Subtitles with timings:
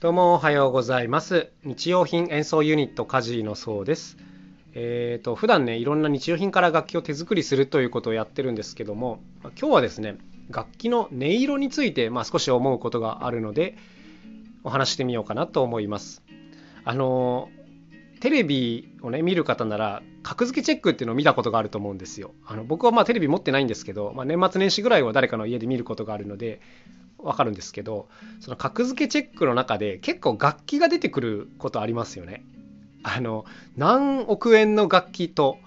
[0.00, 1.52] どうもおはようございます。
[1.62, 4.16] 日用品演奏ユニットカジーのそうです。
[4.72, 10.16] えーと普段ねいろんな日用品から楽器を手作りするということをやってるんですけども今日はですね
[10.48, 13.76] 楽器の音色について、まあ、少し思うことがあるので
[14.64, 16.22] お話してみようかなと思います。
[16.82, 17.50] あの
[18.20, 22.32] テレビをね見る方なら格付けチェックっていうのを見たことがあると思うんですよ。
[22.46, 26.62] あの僕はまあテレビ持ってないんですけど、まあ、年末年始ぐらいは誰かの家で見ることがあるので
[27.22, 28.08] わかるんですけど
[28.40, 32.44] その格付けチェックの中で結構楽器が出てくることありますよね。
[33.02, 35.58] あの何億円の楽器と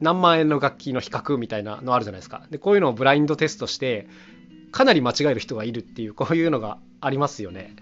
[0.00, 2.42] 何万円の楽器の比較みたいなのあるじゃないですか。
[2.50, 4.08] でこういうのをブラインドテストして
[4.72, 7.74] かなり間違える人がいるっていうこういうのがありますよね。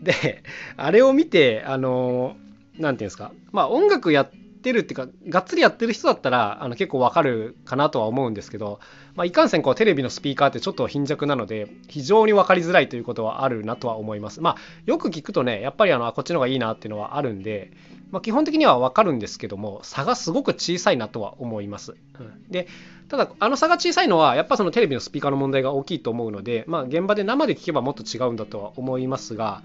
[0.00, 0.42] で
[0.76, 2.36] あれを見てあの
[2.74, 8.80] 何て言うんですかまあ音楽やってってるっていうかがっつりやってる人だったらあの結構わかるかなとは思うんですけど、
[9.14, 14.40] まあ、いかんせんこうテレビのスピーカーってちょっと貧弱なので非常に分かりづらいということはあるなとは思います。
[14.40, 17.70] まあ、よく聞くとねやっぱりあのこっちの方がいいなっていうのはあるんで、
[18.10, 21.94] まあ、基本的には分かるんですけども差がすごく小さいなとは思います。
[22.18, 22.66] うん、で
[23.08, 29.62] ただあの差が小さいのはやっぱそのテレビのスピーカーの問題が大きいと思うので、まあ、現場で生で聞けばもっと違うんだとは思いますが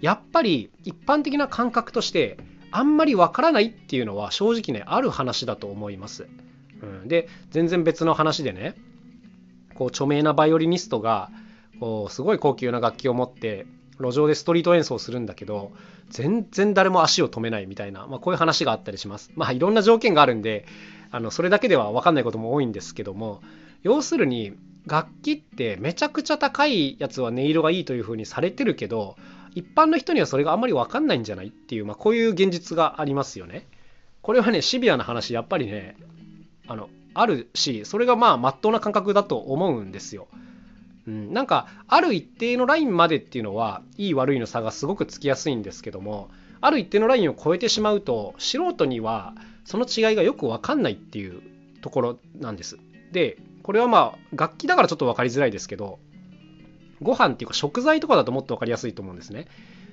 [0.00, 2.36] やっぱり一般的な感覚として
[2.76, 6.26] あんまりわからないっていうのは正直ねある話だと思います。
[6.82, 8.74] うん、で全然別の話でね
[9.74, 11.30] こう著名なバイオリニストが
[11.78, 13.66] こうすごい高級な楽器を持って
[14.00, 15.70] 路上でストリート演奏するんだけど
[16.10, 19.30] 全然誰も足を止めないみたいな、まあ、こういう話があったりします。
[19.36, 20.66] まあいろんな条件があるんで
[21.12, 23.40] あのそれだけでは分かんないことも多いんですけども
[23.84, 24.52] 要するに
[24.86, 29.14] 楽器ってめちゃくちゃ高いやつは音色がいいというふうにされてるけど
[29.54, 33.66] 一般の人にはそれがあんまり分かんないんじゃないっていう、まあ、こういう現実がありますよね。
[34.22, 35.96] これはねシビアな話やっぱりね
[36.66, 40.28] あのあるしそれがまあ真っ当な感覚だと思うんですよ。
[41.06, 46.30] うん、なんかある一定のラインまでっていうのはいい悪いの差がすごくつきやすいんですけども
[46.62, 49.34] ある一定のラインを超えてしまうと素人には
[49.66, 51.42] その違いがよく分かんないっていう
[51.82, 52.78] ところなんです。
[53.12, 55.98] でこれはまあ楽器だからちょっと分かりづらいですけど
[57.04, 59.46] ご飯っていうか食材とかだともっと分かりやすいと思うんですね。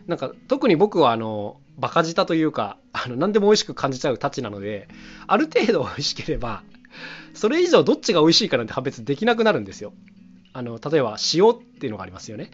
[0.07, 4.87] なんか特に僕はあのバカ舌というかあの何でも美味しく感じちゃうたちなので
[5.27, 6.63] ある程度美味しければ
[7.33, 9.93] それ以上どっちが美味しいかなんて判別できなくなるんですよ。
[10.53, 12.49] あの例えば塩っていうのがありますよね。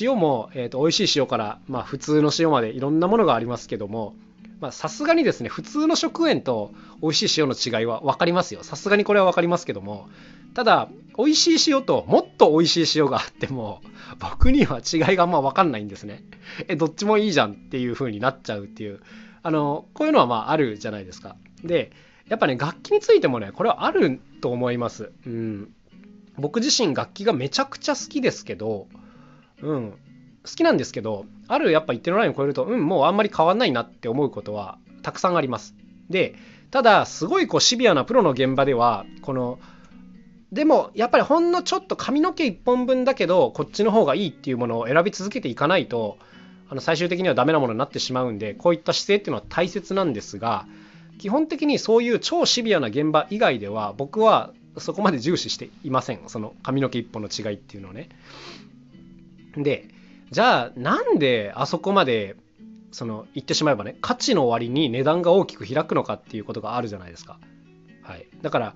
[0.00, 4.14] 塩も、えーと、美味しい塩から、まあ、普通の塩までいろんなものがありますけども
[4.70, 6.72] さすがにですね普通の食塩と
[7.02, 10.08] 美味しい塩の違いは分かりますよさすがにこれは分かりますけども
[10.54, 13.82] ただ美味しい塩ともっと美味しい塩があっても
[14.18, 16.24] 僕には違いがあんま分かんないんですね。
[16.68, 19.00] えどっちもいいじゃんっていう風になっちゃうっていう。
[19.42, 21.36] あのこういうのはまああるじゃないですか。
[21.62, 21.92] で
[22.28, 25.12] やっぱね楽器についてもねこれはあると思います。
[25.26, 25.74] うん。
[26.36, 28.86] 僕自身楽器がめちゃくちゃ好きですけど
[29.60, 29.90] うん。
[30.44, 35.74] 好きなんですけどあるやっぱ一定のラインを超えるとうんもうあんまり変わんないなって思うことはたくさんあります。
[36.10, 36.34] で
[36.70, 39.58] ただすごいこうシビアなプロの現場ではこの
[40.54, 46.16] でもやっぱりほんのちょっと髪の毛1本分だけどこっちの方がいいっていうものを選び続けていかないと
[46.70, 50.66] あの最終的にはダメなものになってしまうんでこういった姿勢っていうのは大切なんですが
[51.18, 58.08] 基本的にそういう超シビアな現場以外では僕はそこまで重視していませんその髪の毛1本の違いっていうのをね。
[59.56, 59.88] で
[60.30, 62.36] じゃあなんであそこまで
[62.92, 67.38] その言ってしまえばね価値の割に値段が大きく開くのかっていうことがあるじゃないですか。
[68.02, 68.74] はい、だから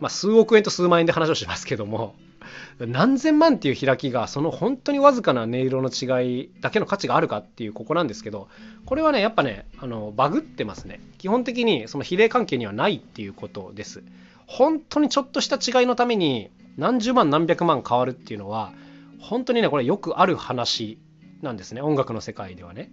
[0.00, 2.14] まあ、数億円と数万円で話をしますけども
[2.78, 8.48] 何千万っていう開きがその本当にわずかな音色の違いだけの価値があるかっていうここなんですけど
[8.86, 11.00] これはねやっぱねあのバグってますね。
[11.18, 14.02] 基本的にその比例関係にはないっていうことです。
[14.46, 18.72] 本当にちょっとした違いのために何十万何百万変わるっていうのは
[19.20, 20.98] 本当にねこれよくある話
[21.42, 21.82] なんですね。
[21.82, 22.92] 音楽の世界ではね、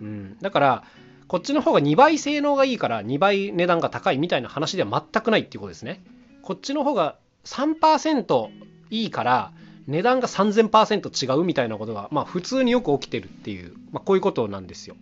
[0.00, 0.84] うん、だから
[1.26, 6.02] こっちの方が2倍性能がいいから2倍値段が高いみたいな話では全くないっていうことですね。
[6.44, 8.48] こっちの方が3%
[8.90, 9.52] いいから
[9.86, 14.96] 値段が3000%違うみたいなことが、まあ、普通によく起きてるっていう、まあ、こういうことなんですよ。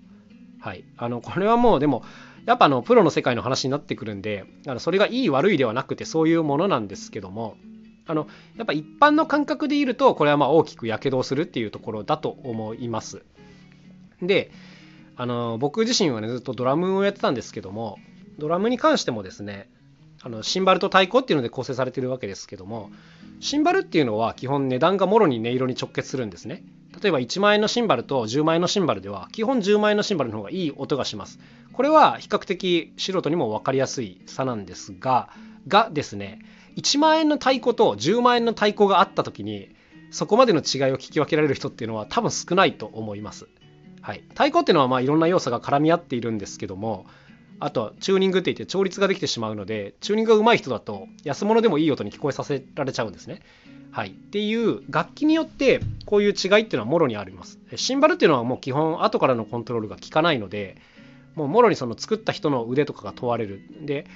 [0.60, 2.04] はい、あのこれはもうでも
[2.46, 7.56] やっぱあのプロの世界の話になってくるんであのそれがいい悪いではなくてそういうものなんですけども
[8.06, 13.24] あのやっぱ一般の感覚でいるとこれはまあ大きくやけどをするっていうところだと思います。
[14.20, 14.52] で
[15.16, 17.98] あの僕自身はねずっとドラムをやってたんですけども
[18.38, 19.68] ドラムに関してもですね
[20.22, 22.90] あのシンバルと太鼓っていうので構成されてるわけですけども
[23.40, 26.62] シンバルっていうのは基本値段がもろに音色に直結するんですね。
[27.02, 31.40] 例えば1万円のシンバルと10万円のシンバルでは基本10万円のシンバルの方がいい音がします。
[31.72, 35.30] これは比較的素人にも分かりやすい差なんですが
[35.66, 36.40] がですね
[36.76, 39.74] 1万円の太鼓と10万円の太鼓があった時に
[40.10, 43.48] そこまでの違いを聞き分けられる人っていうのは多分少ないと思います。
[44.02, 47.06] はい、太鼓っていうのはまあいろんな要素が絡み合っているんですけども
[47.60, 53.40] あとはチューニングって言って調律ができてしまうのでチューニングが上手い人だと安物でもいい音に聞こえさせられちゃうんですね。
[53.92, 57.58] はい、っていう楽器によってこういう違いっていうのはもろにあります。
[57.76, 60.76] シンバルっていうのはもう基本後からのコントロールが効かないので
[61.34, 64.06] もうもろにその作った人の腕とかが問われるで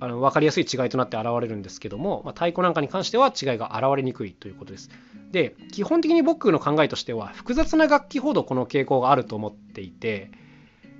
[0.00, 4.90] あの分かりやすい違いとなって現れるんですけども、まあ、太鼓なんかに関しては違いが現れにくいということです。
[5.30, 10.30] で基本的に僕の考えとしては複雑な楽器ほどこの傾向があると思っていて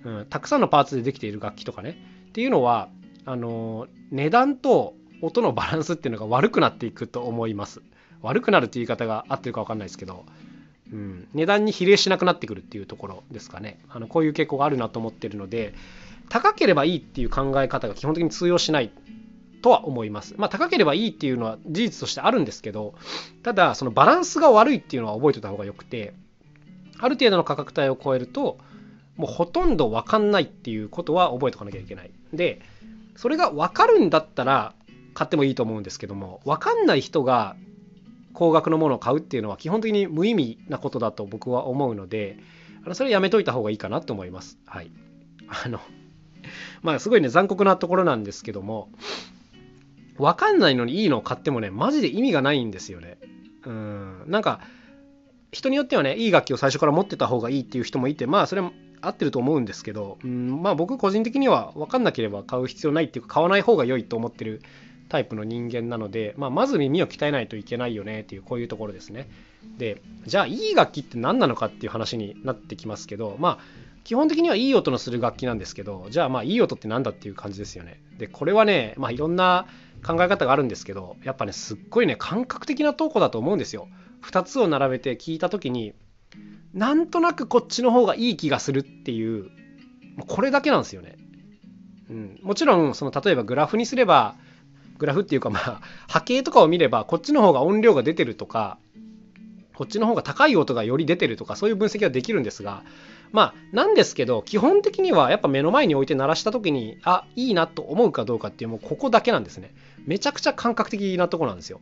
[0.05, 1.97] うん、たくさんのパーツでできている楽器とかね。
[2.29, 2.89] っていうのは
[3.25, 7.83] あの値段と音のバランスっていうのが悪くなっていくと思います。
[8.23, 10.25] 悪くなるっていう言い方が合ってるか分かんないですけど、
[10.93, 13.81] うん、値段に比例しなくなってくるっていうところですかね。
[13.89, 15.75] あのこういう傾向があるなと思ってるので
[16.29, 18.91] 高ければいいっていう考え方が基本的に通用しない
[19.63, 20.35] とは思います。
[20.37, 22.95] まあ高ければいいっていうのは事実としてあるんですけど
[23.43, 26.15] ただそのバランスが悪いっていうのは覚えておいた方がよくて
[26.99, 28.59] ある程度の価格帯を超えると
[29.23, 32.11] もうほとんど分かんないっていうことは覚えておかなきゃいけない。
[32.33, 32.61] で
[33.15, 34.75] それが分かるんだったら
[35.15, 37.55] 買ってもいいと思うんですけども分かんない人が
[38.33, 42.37] 高額のものを買うっていうのは基本的に無意味なことだと僕は思うので
[42.85, 44.59] あのそれやめといた方がいいかなと思います。
[44.67, 44.91] はい。
[45.47, 45.79] あの
[46.83, 48.91] まあすごいね残酷なところなんですけども
[50.19, 53.19] 分かんないのにいいのを買ってもねマジで意味がないんですよね。
[53.67, 54.63] うんなんか
[55.53, 58.63] 人によってはねいい楽器を最初から持ってた方がいいっていう人もいてまあそれ
[59.03, 64.63] 合ってると思うんですけど、うん、まあ僕個人的には分かんなければ買う必要ないっていうか買わない方が良いと思ってる
[65.09, 69.29] タイプの人間なので、まあ、まず耳を鍛えないといけないよねっていうこういうところですね。
[69.77, 73.59] でじゃあいい楽器って何なのかっていう話になってきますけどまあ
[74.05, 78.01] 基本的にはいい音のする楽器なんですけどじゃあまあいい音って何だっていう感じですよね。
[78.19, 79.67] でこれはねまあいろんな
[80.05, 83.89] 考え方があるんですけどやっぱねすっごいね感覚的な投稿だと思うんですよ。
[84.23, 85.93] 2つを並べて聞いた時に
[86.75, 89.51] なんとなくこっちの方がいい気がするっていう
[90.27, 91.17] これだけなんですよね。
[92.11, 94.37] うん、もちろんその例えばグラフにすれば
[94.99, 98.79] グラフっていうかまあ波形とかを見ればこっちの方が音量が出てるとか
[99.75, 102.83] こっちの方が高い音がより出てるとかそういう分析はできるんですが
[103.33, 109.75] まあなんですけど基本的にはやっぱ目の前に置いて鳴らした時にあいいなと思うかどうかっていうもうここだけなんですね。
[110.07, 111.81] めちゃくちゃ感覚的なとこなんですよ。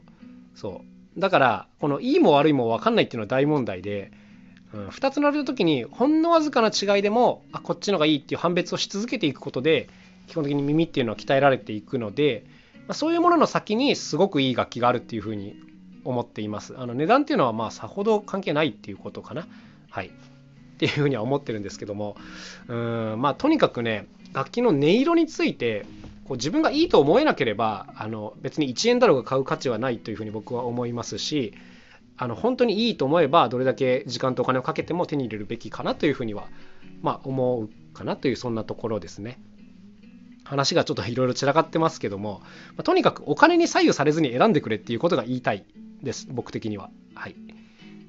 [0.55, 0.83] そ
[1.17, 1.21] う。
[1.21, 4.13] だからこのいいも悪いも分かんないっていうのは大問題で
[4.73, 9.89] うん、2つ並べた時にほんのわずかな違いでもあこっちのがいいっていう判別をし続けていくことで
[10.29, 12.45] 基本的に耳っていうのは鍛えられていくので、
[12.87, 15.57] まあ、そういうものの先にすごくいい楽器があるっていうふうに
[16.05, 16.75] 思っています。
[16.79, 19.47] あの値段っていうのはまあさほど関係ないっていうことかな。
[19.91, 20.07] はい。
[20.07, 20.11] っ
[20.79, 22.17] ていうふうには思ってるんですけども。
[22.69, 25.85] うんまあとにかくね楽器の音色について
[26.25, 31.55] こう自分がいいと思えなければあの別に1円だろうが買う価値はないというふうに僕は思いますし
[32.23, 36.49] あの本当にいいと思えばどれだけ時間とお金をかけても手に入れるべきかなというふうには、
[37.01, 39.41] まあ、思うかなというそんなところですね。
[40.45, 42.43] 話がちょっといろいろ散らかってますけども、
[42.77, 45.65] ま、とにかくお金に左右されずに選んでくれっていうことが言いたい
[46.03, 46.91] です僕的には。
[47.15, 47.37] はい、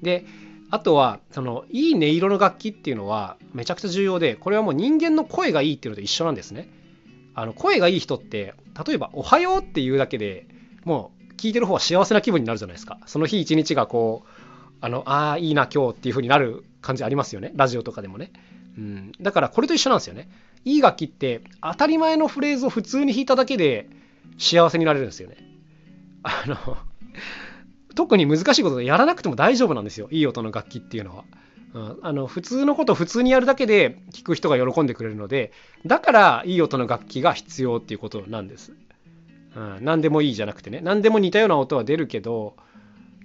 [0.02, 0.26] で
[0.70, 6.68] あとはそのいい音色の楽器っていうのはめちゃくちゃ重要でこれはもう人間の声がいいっていうのと一緒なんですね。
[7.34, 8.52] あの声がいい人って
[8.86, 10.46] 例えば「おはよう」っていうだけで
[10.84, 13.00] もう聞いてる方は幸せな気分になるじゃないですか。
[13.06, 17.50] その日一日がこう、あの、ああ、いいな、今日っていう風になる感じありますよね。
[17.56, 18.30] ラジオとかでもね。
[18.78, 19.12] うん。
[19.20, 20.28] だからこれと一緒なんですよね。
[20.64, 23.88] いい楽器って当たり前のフレーズを普通に弾いただけで
[24.38, 25.36] 幸せになれるんですよね。
[26.22, 26.76] あの、
[27.96, 30.06] 特に難しいことでやらなくても大丈夫なんですよ。
[30.12, 31.24] いい音の楽器っていうのは。
[31.74, 35.52] うん、あの普通のことを普通にやるだけで聴く人が喜んでくれるので
[35.86, 38.74] だからいい音の楽器が必要っていうことなんです。
[39.56, 40.80] うん、何でもいいじゃなくてね。
[40.82, 42.56] 何でも似たような音は出るけど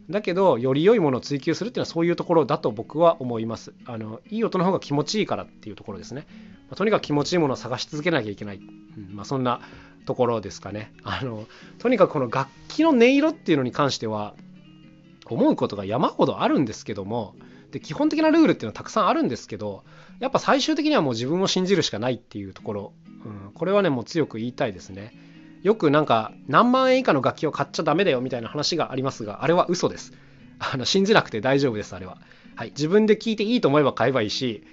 [0.10, 3.74] だけどより良いものを追求するっていうのはそういうところだと僕は思います。
[3.86, 6.28] あのいい音の方が気持ちいいからっていうところですね、
[6.70, 9.16] まあ、とにかく気持ちいいものを探し続けなきゃいけない、うん。
[9.16, 9.62] まあ、そんな
[10.06, 10.94] ところですかね。
[11.04, 11.46] あの
[11.80, 14.34] とにかくこの楽器の音色っていうのに関しては
[15.26, 17.36] 思うことが山ほどあるんですけども
[17.72, 19.84] で基本的なルールっていうのはたくさんあるんですけど
[20.20, 22.94] やっぱ最終的にはもう自分を信じるしかないっていうところ、
[23.26, 25.27] うん、これはねもう強く言いたいですね。
[25.64, 30.14] よくなんか何万円以下の楽器を買っちゃダメだよみたいな話がありますが、あれは嘘です。
[30.60, 32.18] あの信じなくて大丈夫です、あれは。
[32.56, 32.70] はい。
[32.70, 34.64] 自分で聞いていいと思えば買えばいいし、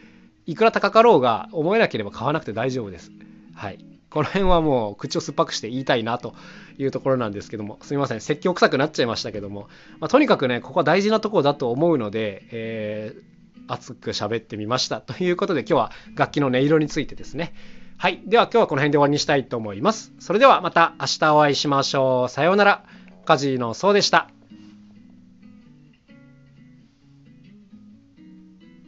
[0.46, 3.10] いくら高かろうが思えなければ買わなくて大丈夫です。
[3.54, 3.84] はい。
[4.10, 6.34] この辺はもう口を酸っぱくして言いたいなと
[6.78, 15.00] いうところなんですけども、すみません、説教臭くなっちゃいましたけども、まあ、とにかくね、ここは大事なところだと思うので、えー、熱く喋ってみました。
[15.00, 17.54] ということで今日は楽器の音色についてですね、
[17.96, 18.20] はい。
[18.26, 20.12] では今日はこの辺で終わりにしたいと思います。
[20.18, 22.28] それではまた明日お会いしましょう。
[22.28, 22.84] さようなら。
[23.24, 24.33] カジノそうでした。